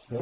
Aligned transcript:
C'est 0.00 0.14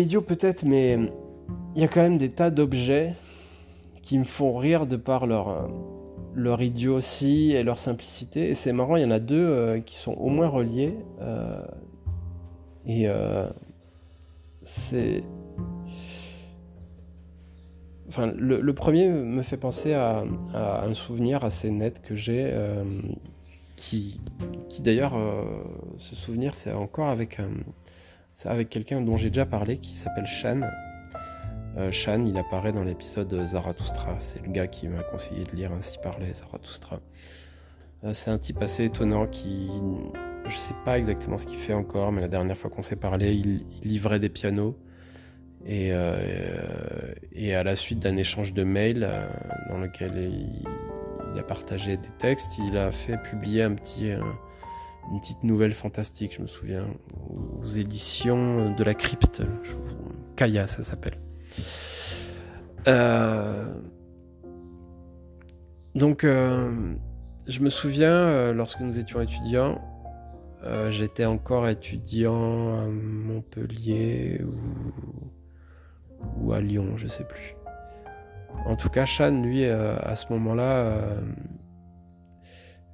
idiot 0.00 0.22
peut-être, 0.22 0.64
mais 0.64 0.98
il 1.74 1.82
y 1.82 1.84
a 1.84 1.88
quand 1.88 2.00
même 2.00 2.16
des 2.16 2.30
tas 2.30 2.50
d'objets 2.50 3.12
qui 4.02 4.18
me 4.18 4.24
font 4.24 4.56
rire 4.56 4.86
de 4.86 4.96
par 4.96 5.26
leur, 5.26 5.48
euh, 5.50 5.66
leur 6.34 6.62
idiotie 6.62 7.52
et 7.52 7.62
leur 7.62 7.78
simplicité. 7.78 8.48
Et 8.48 8.54
c'est 8.54 8.72
marrant, 8.72 8.96
il 8.96 9.02
y 9.02 9.06
en 9.06 9.10
a 9.10 9.20
deux 9.20 9.36
euh, 9.36 9.80
qui 9.80 9.96
sont 9.96 10.14
au 10.14 10.30
moins 10.30 10.48
reliés. 10.48 10.94
Euh, 11.20 11.60
et 12.86 13.08
c'est. 14.66 15.24
Enfin, 18.08 18.26
le, 18.36 18.72
premier 18.72 19.08
me 19.08 19.42
fait 19.42 19.56
penser 19.56 19.92
à, 19.92 20.24
un 20.54 20.94
souvenir 20.94 21.44
assez 21.44 21.70
net 21.70 22.02
que 22.02 22.14
j'ai, 22.14 22.54
qui, 23.74 24.20
qui 24.68 24.80
d'ailleurs, 24.80 25.14
ce 25.98 26.14
souvenir, 26.14 26.54
c'est 26.54 26.72
encore 26.72 27.08
avec, 27.08 27.40
avec 28.44 28.70
quelqu'un 28.70 29.00
dont 29.00 29.16
j'ai 29.16 29.28
déjà 29.28 29.44
parlé, 29.44 29.78
qui 29.78 29.96
s'appelle 29.96 30.24
Shan, 30.24 30.60
euh, 31.76 31.92
Shan, 31.92 32.24
il 32.24 32.38
apparaît 32.38 32.72
dans 32.72 32.84
l'épisode 32.84 33.46
Zarathustra. 33.46 34.14
C'est 34.18 34.42
le 34.42 34.50
gars 34.50 34.66
qui 34.66 34.88
m'a 34.88 35.02
conseillé 35.02 35.44
de 35.44 35.54
lire 35.54 35.72
Ainsi 35.72 35.98
parlait 35.98 36.32
Zarathustra. 36.32 37.00
Euh, 38.04 38.14
c'est 38.14 38.30
un 38.30 38.38
type 38.38 38.62
assez 38.62 38.84
étonnant 38.84 39.26
qui. 39.26 39.70
Je 40.48 40.56
sais 40.56 40.74
pas 40.84 40.98
exactement 40.98 41.38
ce 41.38 41.46
qu'il 41.46 41.58
fait 41.58 41.72
encore, 41.72 42.12
mais 42.12 42.20
la 42.20 42.28
dernière 42.28 42.56
fois 42.56 42.70
qu'on 42.70 42.82
s'est 42.82 42.96
parlé, 42.96 43.34
il, 43.34 43.64
livrait 43.82 44.20
des 44.20 44.28
pianos. 44.28 44.76
Et, 45.64 45.88
euh, 45.90 47.12
et 47.32 47.54
à 47.56 47.64
la 47.64 47.74
suite 47.74 47.98
d'un 47.98 48.16
échange 48.16 48.52
de 48.52 48.62
mails 48.62 49.08
dans 49.68 49.78
lequel 49.78 50.30
il, 50.32 51.38
a 51.38 51.42
partagé 51.42 51.96
des 51.96 52.08
textes, 52.18 52.58
il 52.58 52.78
a 52.78 52.92
fait 52.92 53.20
publier 53.20 53.68
petit, 53.70 54.10
une 54.10 55.20
petite 55.20 55.42
nouvelle 55.42 55.72
fantastique, 55.72 56.34
je 56.36 56.42
me 56.42 56.46
souviens, 56.46 56.86
aux 57.60 57.66
éditions 57.66 58.74
de 58.74 58.84
la 58.84 58.94
crypte. 58.94 59.42
Kaya, 60.36 60.66
ça 60.66 60.82
s'appelle. 60.82 61.18
Euh, 62.88 63.74
donc, 65.94 66.24
euh, 66.24 66.94
je 67.46 67.60
me 67.60 67.68
souviens, 67.68 68.12
euh, 68.12 68.52
lorsque 68.52 68.80
nous 68.80 68.98
étions 68.98 69.20
étudiants, 69.20 69.80
j'étais 70.88 71.24
encore 71.24 71.68
étudiant 71.68 72.78
à 72.78 72.86
Montpellier 72.86 74.40
ou, 76.40 76.52
à 76.52 76.60
Lyon, 76.60 76.96
je 76.96 77.06
sais 77.06 77.24
plus. 77.24 77.54
En 78.64 78.76
tout 78.76 78.88
cas, 78.88 79.04
Chan, 79.04 79.42
lui, 79.42 79.64
à 79.64 80.16
ce 80.16 80.32
moment-là, 80.32 80.98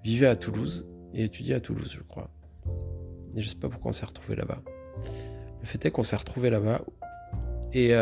vivait 0.04 0.26
à 0.26 0.36
Toulouse 0.36 0.86
et 1.14 1.24
étudiait 1.24 1.54
à 1.54 1.60
Toulouse, 1.60 1.92
je 1.96 2.02
crois. 2.02 2.30
Et 3.36 3.40
je 3.40 3.48
sais 3.48 3.56
pas 3.56 3.68
pourquoi 3.68 3.90
on 3.90 3.94
s'est 3.94 4.06
retrouvé 4.06 4.36
là-bas. 4.36 4.60
Le 5.60 5.66
fait 5.66 5.84
est 5.86 5.90
qu'on 5.90 6.02
s'est 6.02 6.16
retrouvé 6.16 6.50
là-bas 6.50 6.82
et 7.72 7.94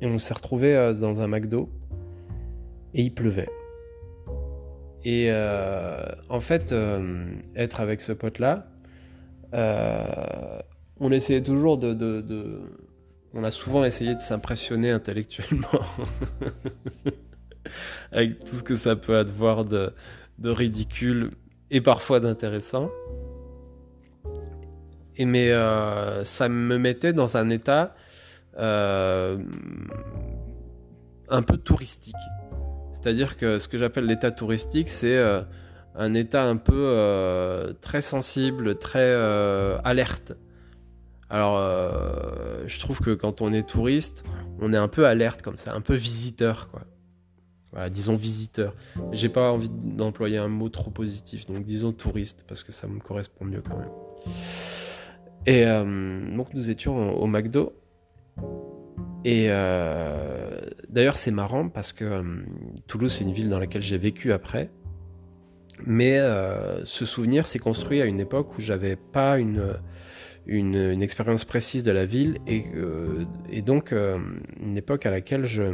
et 0.00 0.06
on 0.06 0.18
s'est 0.18 0.34
retrouvé 0.34 0.76
euh, 0.76 0.92
dans 0.92 1.20
un 1.22 1.28
McDo 1.28 1.70
et 2.94 3.02
il 3.02 3.14
pleuvait. 3.14 3.48
Et 5.08 5.28
euh, 5.30 6.04
en 6.28 6.40
fait, 6.40 6.72
euh, 6.72 7.30
être 7.54 7.80
avec 7.80 8.00
ce 8.00 8.10
pote-là, 8.10 8.66
on 10.98 11.12
essayait 11.12 11.44
toujours 11.44 11.78
de, 11.78 12.60
On 13.32 13.44
a 13.44 13.52
souvent 13.52 13.84
essayé 13.84 14.16
de 14.16 14.20
s'impressionner 14.20 14.90
intellectuellement 14.90 15.80
avec 18.10 18.40
tout 18.40 18.56
ce 18.56 18.64
que 18.64 18.74
ça 18.74 18.96
peut 18.96 19.16
avoir 19.16 19.64
de, 19.64 19.92
ridicule 20.42 21.30
et 21.70 21.80
parfois 21.80 22.18
d'intéressant. 22.18 22.90
Et 25.14 25.24
mais 25.24 25.52
ça 26.24 26.48
me 26.48 26.78
mettait 26.78 27.12
dans 27.12 27.36
un 27.36 27.48
état 27.50 27.94
euh, 28.58 29.38
un 31.28 31.42
peu 31.42 31.58
touristique. 31.58 32.16
C'est-à-dire 32.96 33.36
que 33.36 33.58
ce 33.58 33.68
que 33.68 33.76
j'appelle 33.76 34.06
l'état 34.06 34.30
touristique, 34.30 34.88
c'est 34.88 35.18
euh, 35.18 35.42
un 35.94 36.14
état 36.14 36.44
un 36.44 36.56
peu 36.56 36.72
euh, 36.74 37.74
très 37.82 38.00
sensible, 38.00 38.78
très 38.78 39.14
alerte. 39.84 40.32
Alors, 41.28 41.58
je 42.66 42.78
trouve 42.78 43.00
que 43.00 43.10
quand 43.10 43.42
on 43.42 43.52
est 43.52 43.68
touriste, 43.68 44.24
on 44.60 44.72
est 44.72 44.78
un 44.78 44.88
peu 44.88 45.06
alerte 45.06 45.42
comme 45.42 45.58
ça, 45.58 45.74
un 45.74 45.80
peu 45.80 45.94
visiteur, 45.94 46.70
quoi. 46.70 46.82
Voilà, 47.72 47.90
disons 47.90 48.14
visiteur. 48.14 48.74
J'ai 49.12 49.28
pas 49.28 49.50
envie 49.50 49.68
d'employer 49.68 50.38
un 50.38 50.48
mot 50.48 50.70
trop 50.70 50.90
positif, 50.90 51.44
donc 51.46 51.64
disons 51.64 51.92
touriste, 51.92 52.46
parce 52.48 52.62
que 52.62 52.72
ça 52.72 52.86
me 52.86 53.00
correspond 53.00 53.44
mieux 53.44 53.60
quand 53.60 53.76
même. 53.76 53.90
Et 55.46 55.64
donc 56.34 56.54
nous 56.54 56.70
étions 56.70 57.14
au 57.20 57.26
McDo 57.26 57.74
et 59.26 59.48
euh, 59.48 60.60
d'ailleurs, 60.96 61.16
c'est 61.16 61.30
marrant 61.30 61.68
parce 61.68 61.92
que 61.92 62.04
euh, 62.04 62.22
Toulouse, 62.86 63.12
c'est 63.12 63.24
une 63.24 63.32
ville 63.32 63.50
dans 63.50 63.58
laquelle 63.58 63.82
j'ai 63.82 63.98
vécu 63.98 64.32
après. 64.32 64.70
Mais 65.84 66.18
euh, 66.18 66.82
ce 66.86 67.04
souvenir 67.04 67.46
s'est 67.46 67.58
construit 67.58 68.00
à 68.00 68.06
une 68.06 68.18
époque 68.18 68.56
où 68.56 68.62
j'avais 68.62 68.96
pas 68.96 69.38
une, 69.38 69.60
expérience 71.02 71.44
précise 71.44 71.84
de 71.84 71.90
la 71.90 72.06
ville 72.06 72.38
et, 72.46 72.64
et 73.50 73.60
donc 73.60 73.92
une 73.92 74.78
époque 74.78 75.04
à 75.04 75.10
laquelle 75.10 75.44
je, 75.44 75.64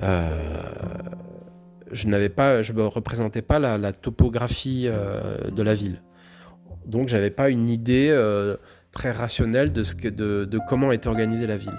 je 0.00 2.06
n'avais 2.06 2.30
pas, 2.30 2.62
je 2.62 2.72
me 2.72 2.86
représentais 2.86 3.42
pas 3.42 3.58
la, 3.58 3.76
la 3.76 3.92
topographie 3.92 4.88
de 4.88 5.62
la 5.62 5.74
ville. 5.74 6.02
Donc 6.86 7.08
j'avais 7.08 7.30
pas 7.30 7.50
une 7.50 7.68
idée 7.68 8.08
très 8.92 9.12
rationnel 9.12 9.72
de, 9.72 9.82
ce 9.82 9.94
que, 9.94 10.08
de, 10.08 10.44
de, 10.44 10.58
comment 10.68 10.92
est 10.92 11.06
organisée 11.06 11.46
la 11.46 11.56
ville. 11.56 11.78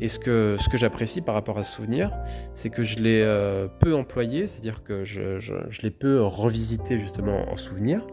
Et 0.00 0.08
ce 0.08 0.18
que, 0.18 0.56
ce 0.58 0.68
que 0.68 0.78
j'apprécie 0.78 1.20
par 1.20 1.34
rapport 1.34 1.58
à 1.58 1.62
ce 1.62 1.74
souvenir, 1.74 2.10
c'est 2.54 2.70
que 2.70 2.82
je 2.82 2.98
l'ai 2.98 3.20
euh, 3.22 3.68
peu 3.68 3.94
employé, 3.94 4.46
c'est-à-dire 4.46 4.82
que 4.82 5.04
je, 5.04 5.38
je, 5.38 5.82
l'ai 5.82 5.90
peu 5.90 6.22
revisité 6.22 6.98
justement 6.98 7.50
en 7.52 7.56
souvenir, 7.56 8.06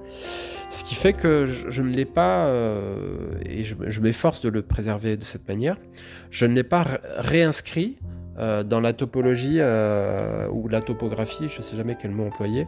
ce 0.69 0.83
qui 0.83 0.95
fait 0.95 1.13
que 1.13 1.45
je, 1.45 1.81
ne 1.81 1.89
l'ai 1.89 2.05
pas, 2.05 2.47
euh, 2.47 3.29
et 3.45 3.63
je, 3.63 4.01
m'efforce 4.01 4.41
de 4.41 4.49
le 4.49 4.61
préserver 4.61 5.15
de 5.15 5.23
cette 5.23 5.47
manière, 5.47 5.77
je 6.29 6.45
ne 6.45 6.53
l'ai 6.55 6.63
pas 6.63 6.85
réinscrit 7.15 7.97
euh, 8.37 8.63
dans 8.63 8.81
la 8.81 8.91
topologie 8.91 9.61
ou 9.61 10.67
la 10.67 10.81
topographie, 10.81 11.47
je 11.47 11.57
ne 11.57 11.61
sais 11.61 11.77
jamais 11.77 11.97
quel 11.99 12.11
mot 12.11 12.25
employer, 12.25 12.67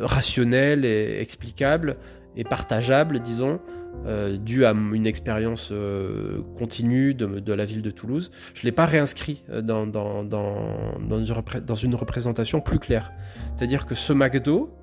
rationnel 0.00 0.84
et 0.84 1.20
explicable 1.20 1.96
et 2.36 2.44
partageable, 2.44 3.20
disons, 3.20 3.60
euh, 4.06 4.36
dû 4.36 4.64
à 4.64 4.72
une 4.72 5.06
expérience 5.06 5.68
euh, 5.70 6.40
continue 6.58 7.14
de, 7.14 7.52
la 7.52 7.64
ville 7.64 7.82
de 7.82 7.90
Toulouse. 7.90 8.32
Je 8.54 8.62
ne 8.62 8.64
l'ai 8.64 8.72
pas 8.72 8.86
réinscrit 8.86 9.44
euh, 9.48 9.62
dans, 9.62 9.86
dans, 9.86 10.24
dans, 10.24 10.96
une, 10.98 11.34
dans 11.64 11.74
une 11.76 11.94
représentation 11.94 12.60
plus 12.60 12.80
claire. 12.80 13.12
C'est-à-dire 13.54 13.86
que 13.86 13.94
ce 13.94 14.12
McDo, 14.12 14.76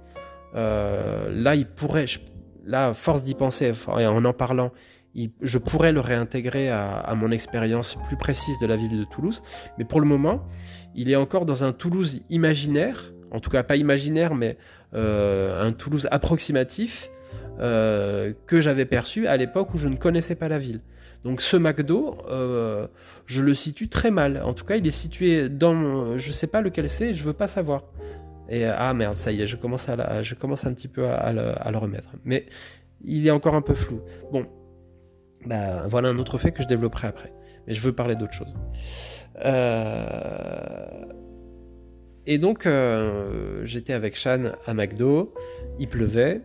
là, 0.53 1.55
il 1.55 1.65
pourrait, 1.65 2.05
là, 2.65 2.93
force 2.93 3.23
d'y 3.23 3.35
penser, 3.35 3.73
en 3.87 4.23
en 4.23 4.33
parlant, 4.33 4.71
je 5.41 5.57
pourrais 5.57 5.91
le 5.91 5.99
réintégrer 5.99 6.69
à, 6.69 7.13
mon 7.15 7.31
expérience 7.31 7.97
plus 8.07 8.15
précise 8.15 8.57
de 8.59 8.67
la 8.67 8.77
ville 8.77 8.99
de 8.99 9.03
Toulouse. 9.03 9.41
Mais 9.77 9.83
pour 9.83 9.99
le 9.99 10.07
moment, 10.07 10.47
il 10.95 11.09
est 11.09 11.17
encore 11.17 11.45
dans 11.45 11.65
un 11.65 11.73
Toulouse 11.73 12.21
imaginaire, 12.29 13.11
en 13.31 13.39
tout 13.39 13.49
cas 13.49 13.63
pas 13.63 13.75
imaginaire, 13.75 14.33
mais 14.33 14.57
un 14.93 15.73
Toulouse 15.73 16.07
approximatif, 16.09 17.09
euh, 17.59 18.31
que 18.45 18.61
j'avais 18.61 18.85
perçu 18.85 19.27
à 19.27 19.35
l'époque 19.35 19.73
où 19.73 19.77
je 19.77 19.89
ne 19.89 19.97
connaissais 19.97 20.35
pas 20.35 20.47
la 20.47 20.59
ville. 20.59 20.79
Donc 21.25 21.41
ce 21.41 21.57
McDo, 21.57 22.17
euh, 22.29 22.87
je 23.25 23.41
le 23.41 23.53
situe 23.53 23.89
très 23.89 24.11
mal. 24.11 24.41
En 24.45 24.53
tout 24.53 24.63
cas, 24.63 24.77
il 24.77 24.87
est 24.87 24.91
situé 24.91 25.49
dans, 25.49 26.17
je 26.17 26.31
sais 26.31 26.47
pas 26.47 26.61
lequel 26.61 26.87
c'est, 26.87 27.13
je 27.13 27.21
veux 27.21 27.33
pas 27.33 27.47
savoir. 27.47 27.83
Et 28.47 28.63
ah 28.63 28.93
merde, 28.93 29.15
ça 29.15 29.33
y 29.33 29.41
est, 29.41 29.47
je 29.47 29.57
commence 29.57 29.89
à, 29.89 30.21
je 30.21 30.35
commence 30.35 30.65
un 30.65 30.73
petit 30.73 30.87
peu 30.87 31.07
à, 31.07 31.33
le, 31.33 31.77
remettre. 31.77 32.11
Mais 32.23 32.45
il 33.03 33.27
est 33.27 33.31
encore 33.31 33.55
un 33.55 33.61
peu 33.61 33.73
flou. 33.73 33.99
Bon, 34.31 34.45
bah 35.45 35.85
voilà 35.87 36.09
un 36.09 36.17
autre 36.17 36.37
fait 36.37 36.53
que 36.53 36.63
je 36.63 36.67
développerai 36.67 37.09
après. 37.09 37.33
Mais 37.67 37.73
je 37.73 37.81
veux 37.81 37.91
parler 37.91 38.15
d'autre 38.15 38.33
chose. 38.33 38.55
Euh, 39.43 41.03
et 42.25 42.37
donc 42.37 42.67
j'étais 43.63 43.93
avec 43.93 44.15
Shan 44.15 44.53
à 44.65 44.73
McDo, 44.73 45.33
il 45.77 45.89
pleuvait. 45.89 46.41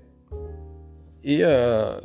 Et, 1.24 1.38
euh, 1.40 1.98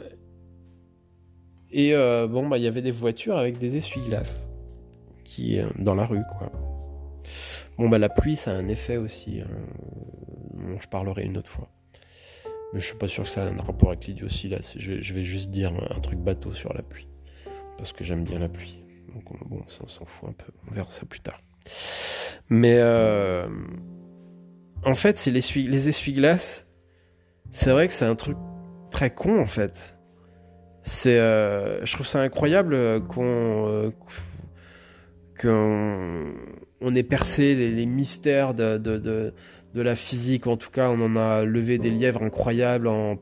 euh, 1.76 2.28
bon, 2.28 2.48
bah, 2.48 2.58
il 2.58 2.64
y 2.64 2.68
avait 2.68 2.82
des 2.82 2.92
voitures 2.92 3.38
avec 3.38 3.58
des 3.58 3.76
essuie-glaces 3.76 4.50
qui, 5.26 5.60
euh, 5.60 5.68
dans 5.78 5.94
la 5.94 6.06
rue, 6.06 6.24
quoi. 6.38 6.52
Bon, 7.78 7.90
bah, 7.90 7.98
la 7.98 8.10
pluie, 8.10 8.38
ça 8.38 8.52
a 8.52 8.54
un 8.56 8.70
effet 8.70 8.98
aussi. 8.98 9.42
Hein, 9.42 10.78
je 10.82 10.88
parlerai 10.88 11.26
une 11.26 11.38
autre 11.38 11.50
fois. 11.50 11.70
Mais 12.74 12.80
je 12.80 12.86
suis 12.88 12.98
pas 12.98 13.08
sûr 13.08 13.24
que 13.24 13.30
ça 13.30 13.46
ait 13.46 13.50
un 13.50 13.62
rapport 13.62 13.90
avec 13.90 14.06
l'idiotie 14.06 14.48
là. 14.48 14.60
Je, 14.62 15.14
vais 15.14 15.24
juste 15.24 15.50
dire 15.50 15.74
un 15.90 16.00
truc 16.00 16.20
bateau 16.20 16.54
sur 16.54 16.72
la 16.74 16.84
pluie. 16.84 17.08
Parce 17.78 17.94
que 17.94 18.04
j'aime 18.04 18.24
bien 18.24 18.40
la 18.40 18.50
pluie. 18.50 18.84
Donc 19.14 19.24
bon, 19.50 19.64
ça 19.68 19.80
on 19.84 19.88
s'en 19.88 20.06
fout 20.06 20.30
un 20.30 20.34
peu. 20.34 20.52
On 20.70 20.74
verra 20.76 20.90
ça 20.90 21.06
plus 21.06 21.20
tard. 21.20 21.42
Mais 22.48 22.80
en 24.86 24.94
fait, 24.94 25.18
c'est 25.18 25.32
les 25.32 25.90
essuie-glaces. 25.90 26.68
C'est 27.50 27.72
vrai 27.72 27.88
que 27.88 27.94
c'est 27.94 28.06
un 28.06 28.16
truc 28.16 28.38
très 28.90 29.12
con 29.12 29.40
en 29.40 29.46
fait. 29.46 29.98
C'est, 30.82 31.20
euh, 31.20 31.86
je 31.86 31.94
trouve 31.94 32.08
ça 32.08 32.22
incroyable 32.22 33.04
qu'on 33.08 33.92
qu'on 35.40 36.34
on 36.82 36.96
ait 36.96 37.04
percé 37.04 37.56
les, 37.56 37.86
mystères 37.86 38.54
de, 38.54 38.78
de, 38.78 38.98
de, 38.98 39.82
la 39.82 39.96
physique. 39.96 40.48
En 40.48 40.58
tout 40.58 40.70
cas, 40.70 40.90
on 40.90 41.02
en 41.02 41.16
a 41.16 41.44
levé 41.44 41.78
des 41.78 41.90
lièvres 41.90 42.24
incroyables 42.24 42.88
en 42.88 43.18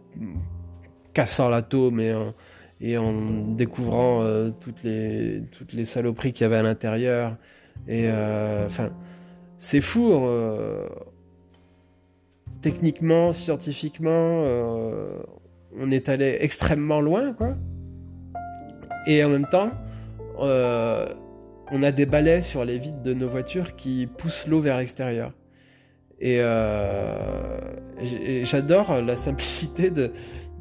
cassant 1.14 1.50
l'atome 1.50 2.00
et 2.00 2.14
en, 2.14 2.34
et 2.82 2.98
en 2.98 3.54
découvrant 3.56 4.22
euh, 4.22 4.52
toutes, 4.60 4.84
les, 4.84 5.42
toutes 5.52 5.74
les 5.74 5.86
saloperies 5.86 6.34
qu'il 6.34 6.44
y 6.44 6.46
avait 6.46 6.58
à 6.58 6.64
l'intérieur. 6.64 7.36
Et 7.88 8.10
euh, 8.10 8.68
enfin, 8.68 8.92
c'est 9.58 9.82
fou. 9.82 10.14
Euh, 10.14 10.88
techniquement, 12.62 13.34
scientifiquement, 13.34 14.44
on 15.80 15.92
est 15.92 16.10
allé 16.10 16.38
extrêmement 16.40 17.02
loin, 17.02 17.34
quoi. 17.34 17.56
Et 19.06 19.24
en 19.24 19.30
même 19.30 19.48
temps, 19.48 19.72
on 20.40 21.84
a 21.84 21.92
des 21.92 22.06
balais 22.06 22.42
sur 22.42 22.66
les 22.66 22.78
vides 22.78 23.02
de 23.02 23.14
nos 23.14 23.30
voitures 23.30 23.76
qui 23.76 24.08
poussent 24.08 24.48
l'eau 24.48 24.60
vers 24.60 24.78
l'extérieur. 24.78 25.32
Et, 26.20 26.42
j'adore 28.44 29.02
la 29.02 29.16
simplicité 29.16 29.90
de, 29.90 30.12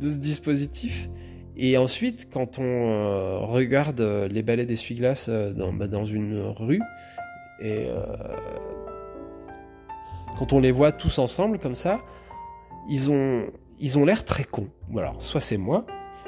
ce 0.00 0.16
dispositif. 0.16 1.08
Et 1.56 1.78
ensuite, 1.78 2.28
quand 2.30 2.58
on 2.58 2.62
euh, 2.62 3.38
regarde 3.38 4.00
euh, 4.00 4.28
les 4.28 4.42
balais 4.42 4.66
d'essuie-glace 4.66 5.28
euh, 5.30 5.54
bah, 5.72 5.88
dans, 5.88 6.04
une 6.04 6.42
rue, 6.42 6.82
et 7.62 7.88
quand 10.38 10.52
on 10.52 10.60
les 10.60 10.70
voit 10.70 10.92
tous 10.92 11.18
ensemble 11.18 11.58
comme 11.58 11.74
ça, 11.74 12.00
ils 12.90 13.10
ont 13.10 13.46
ils 13.80 13.98
ont 13.98 14.04
l'air 14.04 14.24
très 14.24 14.44
cons. 14.44 14.68
Alors, 14.96 15.20
soit 15.20 15.40
c'est 15.40 15.56
moi, 15.56 15.86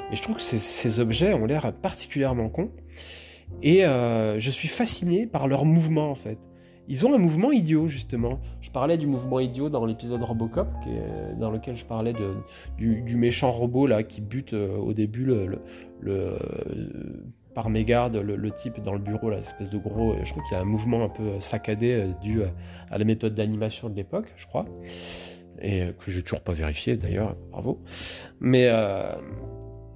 mais 0.09 0.15
je 0.15 0.21
trouve 0.21 0.35
que 0.35 0.41
ces, 0.41 0.99
objets 0.99 1.33
ont 1.33 1.45
l'air 1.45 1.71
particulièrement 1.73 2.49
cons. 2.49 2.71
Et 3.61 3.81
je 3.81 4.49
suis 4.49 4.67
fasciné 4.67 5.27
par 5.27 5.47
leur 5.47 5.65
mouvement 5.65 6.11
en 6.11 6.15
fait 6.15 6.39
ils 6.89 7.05
ont 7.05 7.13
un 7.13 7.19
mouvement 7.19 7.51
idiot, 7.51 7.87
justement. 7.87 8.39
Je 8.61 8.71
parlais 8.71 8.97
du 8.97 9.05
mouvement 9.05 9.39
idiot 9.39 9.69
dans 9.69 9.85
l'épisode 9.85 10.23
Robocop, 10.23 10.67
dans 11.39 11.51
lequel 11.51 11.77
je 11.77 11.85
parlais 11.85 12.13
du, 12.77 13.15
méchant 13.15 13.51
robot 13.51 13.85
là, 13.85 14.01
qui 14.01 14.21
bute 14.21 14.53
euh, 14.53 14.75
au 14.75 14.91
début 14.93 15.23
le, 15.23 15.61
le, 16.01 16.37
par 17.53 17.69
mégarde 17.69 18.17
le, 18.17 18.51
type 18.51 18.81
dans 18.81 18.93
le 18.93 18.99
bureau, 18.99 19.29
l'espèce 19.29 19.69
de 19.69 19.77
gros. 19.77 20.15
Je 20.23 20.31
crois 20.31 20.43
qu'il 20.43 20.57
a 20.57 20.61
un 20.61 20.65
mouvement 20.65 21.03
un 21.03 21.09
peu 21.09 21.39
saccadé 21.39 21.91
euh, 21.91 22.11
dû 22.23 22.41
à 22.89 22.97
la 22.97 23.05
méthode 23.05 23.35
d'animation 23.35 23.87
de 23.89 23.95
l'époque, 23.95 24.33
je 24.35 24.47
crois. 24.47 24.65
Et 25.61 25.87
que 25.99 26.11
j'ai 26.11 26.21
toujours 26.21 26.41
pas 26.41 26.53
vérifié 26.53 26.97
d'ailleurs, 26.97 27.35
bravo. 27.51 27.79
Mais. 28.39 28.69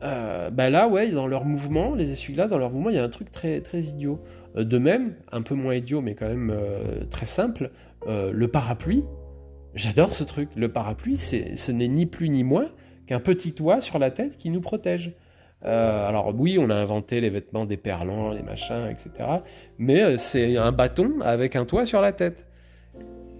Euh, 0.05 0.49
bah 0.49 0.69
là, 0.69 0.89
ouais, 0.89 1.11
dans 1.11 1.27
leur 1.27 1.45
mouvement, 1.45 1.95
les 1.95 2.11
essuie-glaces, 2.11 2.49
dans 2.49 2.57
leur 2.57 2.71
mouvement, 2.71 2.89
il 2.89 2.97
y 2.97 2.99
a 2.99 3.03
un 3.03 3.09
truc 3.09 3.31
très, 3.31 3.61
très 3.61 3.79
idiot. 3.79 4.19
Euh, 4.55 4.63
de 4.63 4.77
même, 4.77 5.15
un 5.31 5.41
peu 5.41 5.55
moins 5.55 5.75
idiot, 5.75 6.01
mais 6.01 6.15
quand 6.15 6.27
même 6.27 6.51
euh, 6.53 7.05
très 7.09 7.25
simple, 7.25 7.71
euh, 8.07 8.31
le 8.31 8.47
parapluie. 8.47 9.03
J'adore 9.75 10.11
ce 10.11 10.23
truc. 10.23 10.49
Le 10.55 10.71
parapluie, 10.71 11.17
ce 11.17 11.71
n'est 11.71 11.87
ni 11.87 12.05
plus 12.05 12.29
ni 12.29 12.43
moins 12.43 12.67
qu'un 13.07 13.19
petit 13.19 13.53
toit 13.53 13.81
sur 13.81 13.97
la 13.97 14.11
tête 14.11 14.37
qui 14.37 14.49
nous 14.49 14.61
protège. 14.61 15.13
alors 15.63 16.33
oui, 16.37 16.57
on 16.59 16.69
a 16.69 16.75
inventé 16.75 17.21
les 17.21 17.31
vêtements 17.31 17.65
des 17.65 17.77
perlants, 17.77 18.31
les 18.31 18.43
machins, 18.43 18.87
etc. 18.91 19.29
Mais 19.79 20.17
c'est 20.17 20.57
un 20.57 20.71
bâton 20.71 21.21
avec 21.21 21.55
un 21.55 21.65
toit 21.65 21.85
sur 21.85 22.01
la 22.01 22.11
tête. 22.11 22.45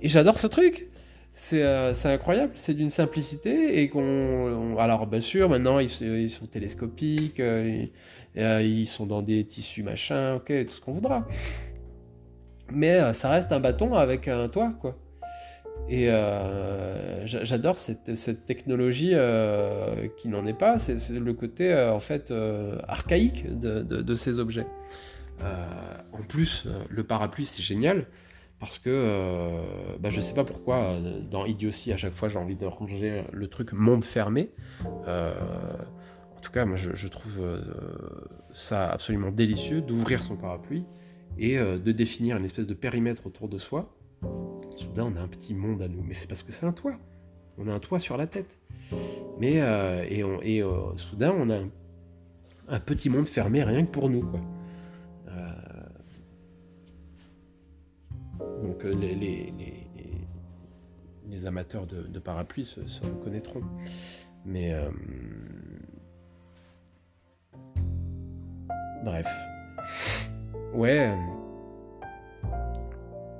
Et 0.02 0.08
j'adore 0.08 0.40
ce 0.40 0.48
truc. 0.48 0.90
C'est 1.36 2.06
incroyable, 2.06 2.52
c'est 2.54 2.76
d'une 2.76 2.92
simplicité 2.92 3.82
et 3.82 3.90
qu'on... 3.90 4.78
Alors 4.78 5.08
bien 5.08 5.20
sûr, 5.20 5.50
maintenant 5.50 5.80
ils, 5.80 5.90
sont 5.90 6.46
télescopiques, 6.46 7.40
euh, 7.40 7.88
ils 8.36 8.86
sont 8.86 9.08
dans 9.08 9.24
des 9.24 9.44
tissus 9.44 9.82
machin, 9.82 10.36
ok, 10.36 10.54
tout 10.68 10.74
ce 10.74 10.80
qu'on 10.80 10.94
voudra. 10.94 11.28
Mais 12.72 13.00
euh, 13.00 13.14
ça 13.14 13.32
reste 13.32 13.52
un 13.52 13.60
bâton 13.60 13.96
avec 13.96 14.28
un 14.28 14.48
toit, 14.48 14.74
quoi. 14.80 14.96
Et 15.90 16.08
euh, 16.10 17.26
j'adore 17.26 17.80
cette, 17.80 18.46
technologie 18.46 19.16
qui 20.18 20.28
n'en 20.28 20.46
est 20.46 20.58
pas, 20.58 20.78
c'est 20.78 21.10
le 21.10 21.34
côté 21.34 21.74
en 21.74 22.00
fait 22.00 22.32
archaïque 22.88 23.60
de, 23.60 24.16
ces 24.16 24.38
objets. 24.40 24.68
en 25.42 26.24
plus, 26.30 26.68
le 26.90 27.04
parapluie 27.04 27.48
c'est 27.48 27.64
génial 27.64 28.06
parce 28.64 28.80
que 28.80 29.98
bah, 30.00 30.10
je 30.10 30.22
sais 30.22 30.34
pas 30.34 30.44
pourquoi 30.44 30.98
dans 31.30 31.46
Idiocy 31.46 31.92
à 31.92 31.98
chaque 31.98 32.16
fois 32.16 32.30
j'ai 32.30 32.38
envie 32.38 32.56
de 32.56 32.66
ranger 32.66 33.24
le 33.32 33.48
truc 33.48 33.74
monde 33.74 34.04
fermé. 34.04 34.52
En 36.44 36.46
tout 36.46 36.52
cas, 36.52 36.66
moi, 36.66 36.76
je, 36.76 37.08
trouve 37.08 37.40
euh, 37.40 37.62
ça 38.54 38.90
absolument 38.90 39.32
délicieux 39.32 39.80
d'ouvrir 39.80 40.22
son 40.22 40.36
parapluie 40.36 40.84
et 41.38 41.58
euh, 41.58 41.80
de 41.80 41.94
définir 41.94 42.36
une 42.36 42.44
espèce 42.44 42.68
de 42.68 42.74
périmètre 42.74 43.26
autour 43.28 43.48
de 43.48 43.58
soi. 43.58 43.96
Soudain, 44.76 45.06
on 45.06 45.16
a 45.16 45.22
un 45.22 45.30
petit 45.30 45.54
monde 45.54 45.82
à 45.82 45.88
nous. 45.88 46.04
Mais 46.04 46.14
c'est 46.14 46.28
parce 46.28 46.44
que 46.44 46.52
c'est 46.52 46.66
un 46.66 46.74
toit. 46.74 47.00
On 47.58 47.70
a 47.70 47.74
un 47.74 47.80
toit 47.80 47.98
sur 47.98 48.18
la 48.18 48.28
tête. 48.28 48.60
Mais, 49.40 49.62
euh, 49.62 50.04
et, 50.44 50.62
soudain, 50.98 51.34
on 51.34 51.50
a 51.50 51.60
un, 52.68 52.80
petit 52.82 53.10
monde 53.10 53.30
fermé 53.30 53.64
rien 53.64 53.86
que 53.86 53.92
pour 53.92 54.10
nous. 54.10 54.26
Quoi. 54.30 54.42
Les, 58.90 59.54
amateurs 61.46 61.86
de, 61.86 62.20
parapluies 62.20 62.66
se, 62.66 63.04
reconnaîtront. 63.04 63.64
Mais. 64.46 64.74
Bref. 69.04 69.28
Ouais. 70.74 71.12
Euh, 71.12 71.16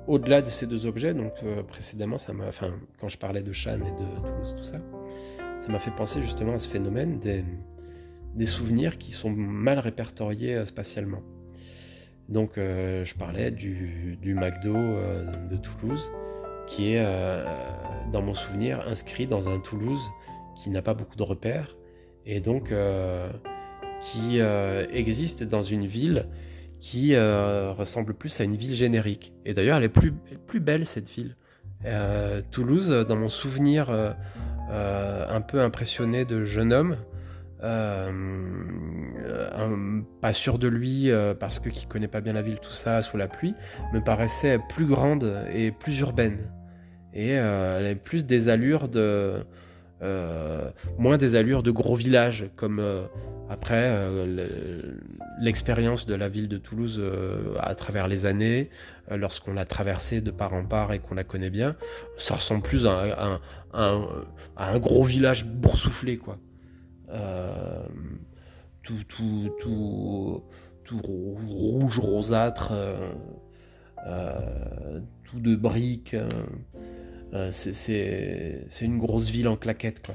au-delà 0.06 0.42
de 0.42 0.46
ces 0.46 0.66
deux 0.66 0.86
objets, 0.86 1.14
donc 1.14 1.32
euh, 1.42 1.62
précédemment, 1.62 2.18
ça 2.18 2.32
m'a, 2.34 2.46
enfin, 2.46 2.74
quand 3.00 3.08
je 3.08 3.16
parlais 3.16 3.42
de 3.42 3.52
Chan 3.52 3.76
et 3.76 3.78
de 3.78 4.20
Toulouse, 4.20 4.54
tout 4.56 4.64
ça, 4.64 4.76
ça 5.58 5.68
m'a 5.68 5.78
fait 5.78 5.90
penser 5.90 6.20
justement 6.22 6.54
à 6.54 6.58
ce 6.58 6.68
phénomène 6.68 7.18
des, 7.18 8.44
souvenirs 8.44 8.98
qui 8.98 9.12
sont 9.12 9.30
mal 9.30 9.78
répertoriés 9.78 10.56
euh, 10.56 10.64
spatialement. 10.66 11.22
Donc, 12.28 12.52
je 12.56 13.14
parlais 13.14 13.50
du, 13.50 14.18
McDo 14.24 14.74
de 14.74 15.56
Toulouse, 15.56 16.10
qui 16.66 16.94
est, 16.94 17.04
dans 18.10 18.22
mon 18.22 18.34
souvenir, 18.34 18.80
inscrit 18.88 19.26
dans 19.26 19.48
un 19.48 19.58
Toulouse 19.58 20.02
qui 20.56 20.70
n'a 20.70 20.82
pas 20.82 20.94
beaucoup 20.94 21.16
de 21.16 21.22
repères, 21.22 21.76
et 22.24 22.40
donc 22.40 22.72
qui 24.04 24.40
euh, 24.40 24.86
existe 24.92 25.44
dans 25.44 25.62
une 25.62 25.86
ville 25.86 26.26
qui 26.78 27.14
euh, 27.14 27.72
ressemble 27.72 28.12
plus 28.12 28.40
à 28.40 28.44
une 28.44 28.56
ville 28.56 28.74
générique. 28.74 29.32
Et 29.46 29.54
d'ailleurs, 29.54 29.78
elle 29.78 29.84
est 29.84 29.88
plus, 29.88 30.60
belle 30.60 30.84
cette 30.84 31.08
ville. 31.08 31.36
Euh, 31.86 32.42
Toulouse, 32.50 32.90
dans 33.08 33.16
mon 33.16 33.28
souvenir 33.28 33.90
un 34.70 35.40
peu 35.40 35.60
impressionné 35.60 36.24
de 36.24 36.44
jeune 36.44 36.72
homme, 36.72 36.96
pas 40.20 40.32
sûr 40.32 40.58
de 40.58 40.68
lui 40.68 41.10
parce 41.40 41.58
que 41.58 41.68
qui 41.68 41.86
connaît 41.86 42.08
pas 42.08 42.20
bien 42.20 42.32
la 42.32 42.42
ville, 42.42 42.60
tout 42.60 42.72
ça, 42.72 43.00
sous 43.00 43.16
la 43.16 43.28
pluie, 43.28 43.54
me 43.92 44.00
paraissait 44.00 44.58
plus 44.68 44.86
grande 44.86 45.44
et 45.52 45.72
plus 45.72 46.00
urbaine. 46.00 46.50
Et 47.12 47.36
avait 47.36 47.94
plus 47.94 48.26
des 48.26 48.48
allures 48.48 48.88
de. 48.88 49.44
moins 50.98 51.16
des 51.16 51.36
allures 51.36 51.62
de 51.62 51.70
gros 51.70 51.96
villages 51.96 52.46
comme 52.56 52.80
après, 53.50 53.90
euh, 53.90 54.96
l'expérience 55.38 56.06
de 56.06 56.14
la 56.14 56.28
ville 56.28 56.48
de 56.48 56.56
Toulouse 56.56 56.96
euh, 56.98 57.54
à 57.60 57.74
travers 57.74 58.08
les 58.08 58.24
années, 58.24 58.70
euh, 59.10 59.18
lorsqu'on 59.18 59.52
l'a 59.52 59.66
traversée 59.66 60.22
de 60.22 60.30
part 60.30 60.54
en 60.54 60.64
part 60.64 60.92
et 60.94 60.98
qu'on 60.98 61.14
la 61.14 61.24
connaît 61.24 61.50
bien, 61.50 61.76
ça 62.16 62.36
ressemble 62.36 62.62
plus 62.62 62.86
à, 62.86 63.40
un 63.74 64.78
gros 64.78 65.04
village 65.04 65.44
boursouflé, 65.44 66.16
quoi. 66.16 66.38
Tout, 68.84 69.02
tout, 69.08 69.50
tout, 70.84 70.98
rouge, 71.02 71.98
rosâtre, 71.98 72.72
tout 75.24 75.40
de 75.40 75.56
briques. 75.56 76.16
c'est 77.50 78.66
une 78.80 78.98
grosse 78.98 79.30
ville 79.30 79.48
en 79.48 79.56
claquette, 79.56 80.06
quoi 80.06 80.14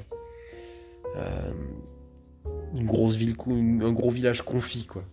une 2.76 2.86
grosse 2.86 3.16
ville, 3.16 3.34
un 3.82 3.92
gros 3.92 4.10
village 4.10 4.42
confit, 4.42 4.86
quoi. 4.86 5.04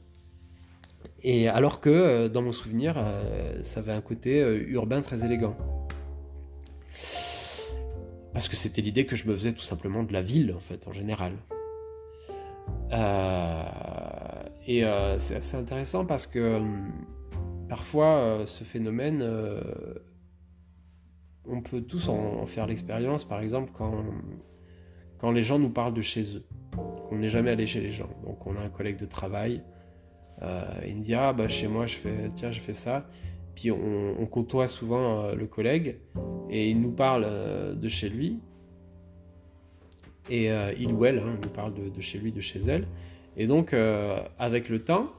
Et 1.23 1.47
alors 1.47 1.81
que, 1.81 1.89
euh, 1.89 2.29
dans 2.29 2.41
mon 2.41 2.51
souvenir, 2.51 2.95
euh, 2.97 3.61
ça 3.63 3.79
avait 3.79 3.91
un 3.91 4.01
côté 4.01 4.41
euh, 4.41 4.63
urbain 4.69 5.01
très 5.01 5.25
élégant. 5.25 5.55
parce 8.33 8.47
que 8.47 8.55
c'était 8.55 8.83
l'idée 8.83 9.07
que 9.07 9.15
je 9.15 9.27
me 9.27 9.35
faisais 9.35 9.51
tout 9.51 9.63
simplement 9.63 10.03
de 10.03 10.13
la 10.13 10.21
ville, 10.21 10.53
en 10.55 10.59
fait, 10.59 10.87
en 10.87 10.93
général. 10.93 11.33
Euh, 12.91 13.63
et 14.65 14.83
euh, 14.83 15.17
c'est 15.17 15.35
assez 15.35 15.57
intéressant 15.57 16.05
parce 16.05 16.27
que 16.27 16.61
parfois, 17.69 18.43
ce 18.45 18.63
phénomène, 18.63 19.23
on 21.45 21.61
peut 21.61 21.81
tous 21.81 22.09
en, 22.09 22.45
faire 22.45 22.67
l'expérience, 22.67 23.23
par 23.23 23.41
exemple, 23.41 23.71
quand, 23.73 24.03
quand 25.17 25.31
les 25.31 25.43
gens 25.43 25.59
nous 25.59 25.69
parlent 25.69 25.93
de 25.93 26.01
chez 26.01 26.37
eux, 26.37 26.43
qu'on 27.09 27.17
n'est 27.17 27.29
jamais 27.29 27.51
allé 27.51 27.65
chez 27.65 27.81
les 27.81 27.91
gens. 27.91 28.09
Donc, 28.25 28.45
on 28.45 28.55
a 28.57 28.61
un 28.61 28.69
collègue 28.69 28.97
de 28.97 29.05
travail, 29.05 29.63
il 30.41 30.95
me 30.95 31.01
dit 31.01 31.13
Ah, 31.13 31.33
bah, 31.33 31.47
chez 31.47 31.67
moi, 31.67 31.87
je 31.87 31.95
fais, 31.95 32.31
tiens, 32.35 32.51
je 32.51 32.59
fais 32.59 32.73
ça. 32.73 33.05
Puis 33.57 33.71
on, 33.71 34.23
côtoie 34.27 34.67
souvent 34.67 35.23
euh, 35.23 35.33
le 35.33 35.47
collègue 35.47 35.97
et 36.47 36.69
il 36.69 36.79
nous 36.79 36.91
parle 36.91 37.25
euh, 37.25 37.73
de 37.73 37.89
chez 37.89 38.07
lui. 38.07 38.39
Et 40.29 40.51
euh, 40.51 40.73
il 40.77 40.91
ou 40.93 41.05
elle 41.05 41.19
hein, 41.19 41.35
nous 41.41 41.49
parle 41.49 41.73
de, 41.73 42.01
chez 42.01 42.17
lui, 42.17 42.31
de 42.31 42.41
chez 42.41 42.59
elle. 42.67 42.87
Et 43.35 43.47
donc, 43.47 43.75
avec 44.39 44.67
le 44.67 44.79
temps, 44.79 45.11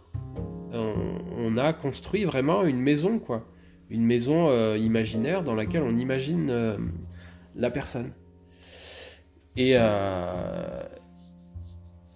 on, 0.72 1.56
a 1.56 1.72
construit 1.72 2.24
vraiment 2.24 2.64
une 2.64 2.80
maison, 2.80 3.20
quoi. 3.20 3.46
Une 3.90 4.04
maison 4.04 4.74
imaginaire 4.74 5.44
dans 5.44 5.54
laquelle 5.54 5.82
on 5.84 5.96
imagine 5.96 6.52
la 7.54 7.70
personne. 7.70 8.12
Et, 9.56 9.76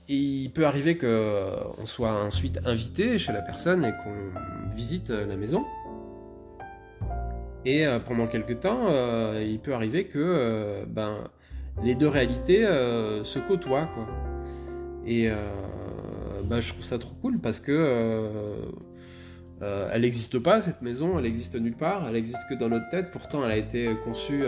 il 0.08 0.50
peut 0.50 0.66
arriver 0.66 0.98
qu'on 0.98 1.86
soit 1.86 2.12
ensuite 2.12 2.58
invité 2.64 3.16
chez 3.18 3.32
la 3.32 3.40
personne 3.40 3.84
et 3.84 3.92
qu'on 4.02 4.74
visite 4.74 5.10
la 5.10 5.36
maison. 5.36 5.64
Et 7.64 7.86
euh, 7.86 7.98
pendant 8.00 8.26
quelques 8.26 8.60
temps, 8.60 8.86
euh, 8.88 9.44
il 9.46 9.60
peut 9.60 9.74
arriver 9.74 10.04
que 10.06 10.18
euh, 10.18 10.84
ben, 10.86 11.18
les 11.82 11.94
deux 11.94 12.08
réalités 12.08 12.64
se 12.64 13.38
côtoient. 13.38 13.88
Quoi. 13.94 14.06
Et 15.06 15.28
ben, 16.44 16.60
je 16.60 16.68
trouve 16.70 16.84
ça 16.84 16.98
trop 16.98 17.14
cool 17.20 17.38
parce 17.40 17.60
que 17.60 18.30
elle 19.60 20.02
n'existe 20.02 20.38
pas, 20.38 20.60
cette 20.60 20.82
maison, 20.82 21.18
elle 21.18 21.26
existe 21.26 21.54
nulle 21.54 21.76
part, 21.76 22.08
elle 22.08 22.16
existe 22.16 22.42
que 22.48 22.54
dans 22.54 22.68
notre 22.68 22.88
tête. 22.90 23.10
Pourtant, 23.10 23.44
elle 23.44 23.52
a 23.52 23.56
été 23.56 23.94
conçue 24.04 24.44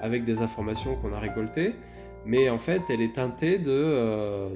avec 0.00 0.24
des 0.24 0.42
informations 0.42 0.96
qu'on 0.96 1.12
a 1.12 1.18
récoltées. 1.18 1.74
Mais 2.24 2.48
en 2.50 2.58
fait, 2.58 2.82
elle 2.88 3.02
est 3.02 3.14
teintée 3.14 3.58
de, 3.58 4.48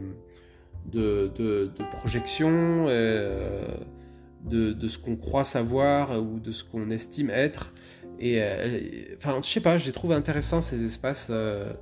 de, 0.87 1.31
de, 1.37 1.71
de 1.79 1.85
projections, 1.93 2.87
de, 2.87 4.73
de, 4.73 4.89
ce 4.89 4.99
qu'on 4.99 5.17
croit 5.17 5.45
savoir 5.45 6.21
ou 6.21 6.41
de 6.41 6.51
ce 6.51 6.65
qu'on 6.65 6.91
estime 6.91 7.31
être. 7.31 7.73
Et 8.21 8.43
euh, 8.43 9.17
enfin, 9.17 9.41
je 9.43 9.49
sais 9.49 9.63
pas, 9.63 9.79
je 9.79 9.87
les 9.87 9.93
trouve 9.93 10.13
intéressants 10.13 10.61
ces 10.61 10.85
espaces 10.85 11.29
euh, 11.31 11.73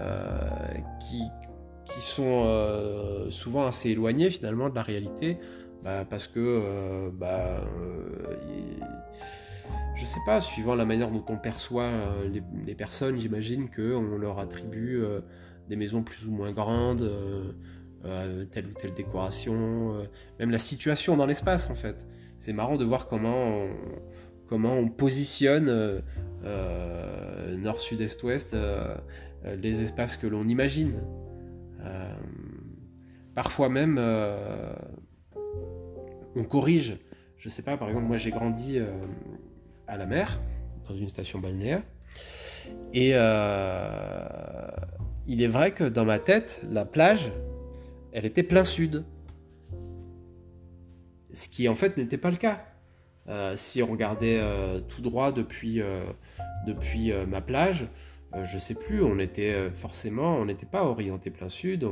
euh, 0.00 0.48
qui, 1.00 1.20
qui 1.84 2.00
sont 2.00 3.26
souvent 3.28 3.66
assez 3.66 3.90
éloignés 3.90 4.30
finalement 4.30 4.70
de 4.70 4.74
la 4.74 4.82
réalité, 4.82 5.38
bah, 5.84 6.06
parce 6.08 6.26
que 6.26 7.10
bah, 7.10 7.62
je 9.94 10.06
sais 10.06 10.20
pas, 10.24 10.40
suivant 10.40 10.74
la 10.74 10.86
manière 10.86 11.10
dont 11.10 11.24
on 11.28 11.36
perçoit 11.36 11.90
les, 12.66 12.74
personnes, 12.74 13.18
j'imagine 13.18 13.68
qu'on 13.70 14.16
leur 14.16 14.38
attribue 14.38 15.02
des 15.68 15.76
maisons 15.76 16.02
plus 16.02 16.26
ou 16.26 16.30
moins 16.30 16.52
grandes, 16.52 17.10
telle 18.50 18.66
ou 18.66 18.72
telle 18.72 18.94
décoration, 18.94 20.02
même 20.38 20.50
la 20.50 20.58
situation 20.58 21.16
dans 21.16 21.26
l'espace 21.26 21.70
en 21.70 21.74
fait. 21.74 22.06
C'est 22.38 22.52
marrant 22.52 22.76
de 22.76 22.84
voir 22.84 23.06
comment 23.08 23.66
comment 24.46 24.74
on 24.74 24.88
positionne 24.88 25.68
euh, 25.68 26.00
euh, 26.44 27.56
nord, 27.56 27.80
sud, 27.80 28.00
est, 28.00 28.22
ouest 28.22 28.54
euh, 28.54 28.96
les 29.60 29.82
espaces 29.82 30.16
que 30.16 30.26
l'on 30.26 30.48
imagine. 30.48 30.92
parfois 33.34 33.68
même, 33.68 34.00
on 36.34 36.44
corrige. 36.44 36.96
Je 37.36 37.48
sais 37.48 37.62
pas, 37.62 37.76
par 37.76 37.88
exemple, 37.88 38.06
moi 38.06 38.16
j'ai 38.16 38.30
grandi 38.30 38.80
à 39.86 39.96
la 39.96 40.06
mer, 40.06 40.40
dans 40.88 40.96
une 40.96 41.08
station 41.08 41.38
balnéaire, 41.38 41.82
et 42.92 43.10
il 45.28 45.42
est 45.42 45.46
vrai 45.46 45.72
que 45.72 45.84
dans 45.84 46.04
ma 46.04 46.18
tête, 46.18 46.62
la 46.68 46.84
plage, 46.84 47.30
elle 48.12 48.26
était 48.26 48.42
plein 48.42 48.64
sud. 48.64 49.04
Ce 51.32 51.46
qui 51.48 51.68
en 51.68 51.76
fait 51.76 51.96
n'était 51.98 52.18
pas 52.18 52.30
le 52.30 52.36
cas. 52.36 52.64
Euh, 53.28 53.56
si 53.56 53.82
on 53.82 53.86
regardait 53.86 54.38
euh, 54.40 54.80
tout 54.80 55.02
droit 55.02 55.32
depuis, 55.32 55.80
euh, 55.80 56.04
depuis 56.66 57.12
ma 57.26 57.40
plage, 57.40 57.86
je 58.42 58.58
sais 58.58 58.74
plus, 58.74 59.02
on 59.02 59.18
était 59.18 59.70
forcément, 59.70 60.36
on 60.36 60.44
n'était 60.44 60.66
pas 60.66 60.84
orienté 60.84 61.30
plein 61.30 61.48
sud. 61.48 61.88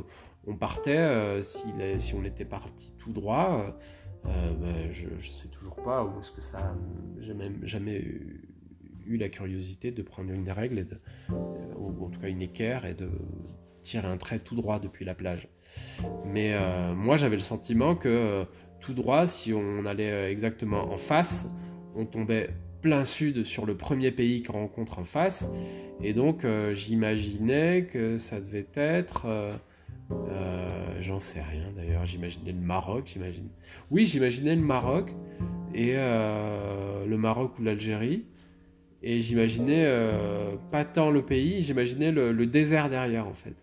On, 0.47 0.57
partait, 0.57 1.41
si, 1.41 2.14
on 2.14 2.25
était 2.25 2.45
parti 2.45 2.93
tout 2.99 3.12
droit, 3.12 3.79
ben, 4.25 4.93
je 4.93 5.07
ne 5.07 5.33
sais 5.33 5.49
toujours 5.49 5.76
pas 5.76 6.05
où 6.05 6.19
est-ce 6.19 6.33
que 6.33 6.43
ça. 6.43 6.76
J'ai 7.21 7.33
même 7.33 7.64
jamais 7.64 7.97
eu, 7.97 9.17
la 9.17 9.31
curiosité 9.31 9.91
de 9.91 10.03
prendre 10.03 10.33
une 10.33 10.50
règle, 10.50 10.87
ou 11.31 12.05
en 12.05 12.11
tout 12.11 12.21
cas 12.21 12.29
une 12.29 12.43
équerre, 12.43 12.85
et 12.85 12.95
de 12.95 13.11
tirer 13.81 14.09
un 14.09 14.19
trait 14.19 14.38
tout 14.38 14.57
droit 14.57 14.81
depuis 14.81 15.07
la 15.07 15.14
plage. 15.14 15.49
Mais 16.26 16.55
moi, 16.95 17.17
j'avais 17.17 17.37
le 17.37 17.43
sentiment 17.43 17.95
que 17.95 18.45
tout 18.85 18.93
droit, 18.93 19.26
si 19.26 19.53
on 19.53 19.87
allait 19.87 20.11
euh, 20.11 20.31
exactement 20.31 20.93
en 20.93 20.97
face, 20.97 21.49
on 21.97 22.05
tombait 22.05 22.50
plein 22.83 23.05
sud 23.05 23.45
sur 23.45 23.64
le 23.64 23.76
premier 23.76 24.11
pays 24.11 24.43
qu'on 24.43 24.53
rencontre 24.55 24.99
en 24.99 25.05
face. 25.05 25.50
Et 26.03 26.12
donc 26.12 26.45
euh, 26.45 26.75
j'imaginais 26.75 27.87
que 27.91 28.19
ça 28.19 28.41
devait 28.41 28.67
être... 28.75 29.26
Euh, 29.26 31.00
j'en 31.00 31.19
sais 31.19 31.41
rien 31.41 31.69
d'ailleurs, 31.75 32.05
j'imaginais 32.05 32.53
le 32.53 32.61
Maroc, 32.61 33.05
j'imagine. 33.07 33.49
Oui, 33.91 34.07
j'imaginais 34.07 34.55
le 34.55 34.61
Maroc 34.61 35.14
et 35.75 35.95
le 35.95 37.17
Maroc 37.17 37.59
ou 37.59 37.62
l'Algérie. 37.62 38.25
Et 39.03 39.21
j'imaginais 39.21 39.91
pas 40.71 40.85
tant 40.85 41.11
le 41.11 41.23
pays, 41.23 41.62
j'imaginais 41.62 42.12
le, 42.12 42.47
désert 42.47 42.91
derrière 42.91 43.26
en 43.26 43.35
fait. 43.35 43.57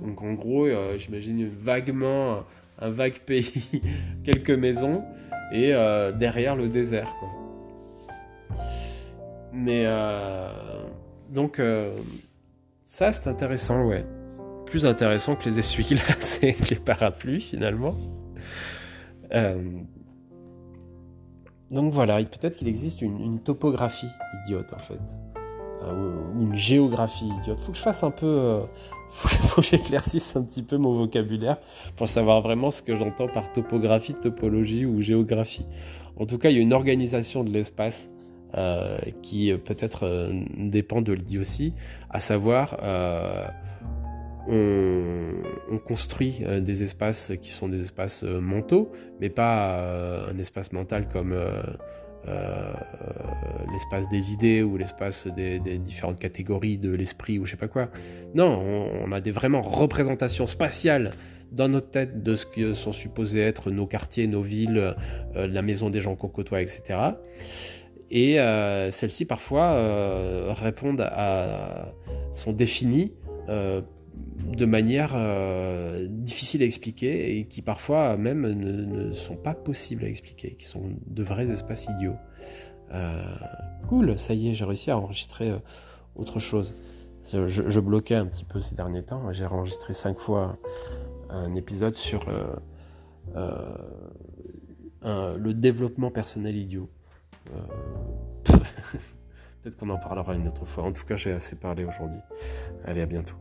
Donc 0.00 0.20
en 0.22 0.34
gros, 0.34 0.68
j'imagine 0.98 1.48
vaguement 1.48 2.44
un 2.82 2.90
vague 2.90 3.20
pays, 3.20 3.80
quelques 4.24 4.50
maisons, 4.50 5.04
et 5.52 5.74
euh, 5.74 6.12
derrière 6.12 6.56
le 6.56 6.68
désert. 6.68 7.14
Quoi. 7.18 7.28
Mais 9.52 9.82
euh, 9.84 10.50
donc, 11.30 11.58
euh, 11.58 11.94
ça 12.84 13.12
c'est 13.12 13.28
intéressant, 13.28 13.84
ouais. 13.84 14.04
Plus 14.66 14.86
intéressant 14.86 15.36
que 15.36 15.44
les 15.44 15.58
essuie-glaces 15.58 16.40
et 16.42 16.56
les 16.70 16.76
parapluies 16.76 17.40
finalement. 17.40 17.94
donc 21.70 21.92
voilà, 21.92 22.16
peut-être 22.16 22.56
qu'il 22.56 22.68
existe 22.68 23.00
une, 23.02 23.38
topographie 23.40 24.10
idiote 24.42 24.72
en 24.72 24.78
fait. 24.78 25.31
Ou 25.90 26.42
une 26.42 26.54
géographie 26.54 27.28
idiote. 27.40 27.58
Faut 27.60 27.72
que 27.72 27.78
je 27.78 27.82
fasse 27.82 28.02
un 28.02 28.10
peu 28.10 28.60
faut, 29.10 29.60
que 29.60 29.66
j'éclaircisse 29.66 30.36
un 30.36 30.42
petit 30.42 30.62
peu 30.62 30.76
mon 30.78 30.92
vocabulaire 30.92 31.58
pour 31.96 32.08
savoir 32.08 32.40
vraiment 32.40 32.70
ce 32.70 32.82
que 32.82 32.96
j'entends 32.96 33.28
par 33.28 33.52
topographie, 33.52 34.14
topologie 34.14 34.86
ou 34.86 35.00
géographie. 35.00 35.66
En 36.16 36.26
tout 36.26 36.38
cas, 36.38 36.50
il 36.50 36.56
y 36.56 36.58
a 36.58 36.62
une 36.62 36.72
organisation 36.72 37.44
de 37.44 37.50
l'espace 37.50 38.08
euh, 38.54 38.98
qui 39.22 39.50
euh, 39.50 39.56
peut-être 39.56 40.04
euh, 40.04 40.42
dépend 40.58 41.00
de 41.00 41.12
l'idée 41.12 41.38
aussi, 41.38 41.72
à 42.10 42.20
savoir 42.20 42.76
on, 44.46 45.78
construit 45.86 46.42
des 46.60 46.82
espaces 46.82 47.32
qui 47.40 47.48
sont 47.48 47.68
des 47.68 47.80
espaces 47.80 48.24
mentaux, 48.24 48.92
mais 49.20 49.30
pas 49.30 50.28
un 50.28 50.36
espace 50.38 50.72
mental 50.72 51.08
comme 51.08 51.34
euh, 52.28 52.72
l'espace 53.72 54.08
des 54.08 54.32
idées 54.32 54.62
ou 54.62 54.76
l'espace 54.76 55.26
des, 55.26 55.58
différentes 55.58 56.18
catégories 56.18 56.78
de 56.78 56.92
l'esprit 56.92 57.38
ou 57.38 57.46
je 57.46 57.52
sais 57.52 57.56
pas 57.56 57.68
quoi. 57.68 57.88
Non, 58.34 58.60
on, 59.04 59.10
a 59.12 59.20
des 59.20 59.30
vraiment 59.30 59.60
représentations 59.60 60.46
spatiales 60.46 61.12
dans 61.50 61.68
notre 61.68 61.90
tête 61.90 62.22
de 62.22 62.34
ce 62.34 62.46
que 62.46 62.72
sont 62.72 62.92
supposés 62.92 63.40
être 63.40 63.70
nos 63.70 63.86
quartiers, 63.86 64.26
nos 64.26 64.42
villes, 64.42 64.94
euh, 65.36 65.46
la 65.46 65.62
maison 65.62 65.90
des 65.90 66.00
gens 66.00 66.14
qu'on 66.14 66.28
côtoie, 66.28 66.62
etc. 66.62 66.98
Et 68.10 68.38
euh, 68.40 68.90
celles-ci 68.90 69.24
parfois 69.24 70.52
répondent 70.54 71.08
à, 71.10 71.92
sont 72.30 72.52
définies 72.52 73.12
de 74.56 74.66
manière 74.66 75.12
euh, 75.14 76.06
difficile 76.08 76.62
à 76.62 76.66
expliquer 76.66 77.38
et 77.38 77.46
qui 77.46 77.62
parfois 77.62 78.16
même 78.16 78.46
ne, 78.52 79.12
sont 79.12 79.36
pas 79.36 79.54
possibles 79.54 80.04
à 80.04 80.08
expliquer, 80.08 80.52
qui 80.52 80.64
sont 80.64 80.82
de 81.06 81.22
vrais 81.22 81.48
espaces 81.48 81.86
idiots. 81.86 82.16
Euh, 82.92 83.24
cool, 83.88 84.18
ça 84.18 84.34
y 84.34 84.50
est, 84.50 84.54
j'ai 84.54 84.64
réussi 84.64 84.90
à 84.90 84.98
enregistrer 84.98 85.50
euh, 85.50 85.58
autre 86.16 86.38
chose. 86.38 86.74
Je, 87.32 87.80
bloquais 87.80 88.16
un 88.16 88.26
petit 88.26 88.44
peu 88.44 88.60
ces 88.60 88.74
derniers 88.74 89.04
temps, 89.04 89.32
j'ai 89.32 89.46
enregistré 89.46 89.92
cinq 89.92 90.18
fois 90.18 90.58
un 91.30 91.54
épisode 91.54 91.94
sur 91.94 92.26
le 95.04 95.52
développement 95.52 96.10
personnel 96.10 96.56
idiot. 96.56 96.90
Peut-être 98.44 99.76
qu'on 99.76 99.90
en 99.90 99.98
parlera 99.98 100.34
une 100.34 100.48
autre 100.48 100.64
fois. 100.64 100.82
En 100.82 100.92
tout 100.92 101.04
cas, 101.04 101.14
j'ai 101.14 101.30
assez 101.30 101.54
parlé 101.54 101.84
aujourd'hui. 101.84 102.20
Allez, 102.84 103.02
à 103.02 103.06
bientôt. 103.06 103.36